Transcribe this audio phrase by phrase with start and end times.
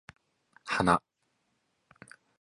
[0.71, 0.95] 花